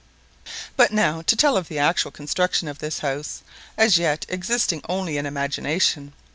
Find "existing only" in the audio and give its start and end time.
4.29-5.15